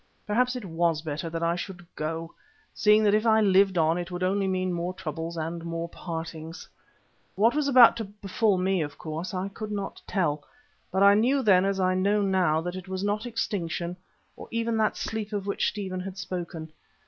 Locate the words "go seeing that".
1.95-3.13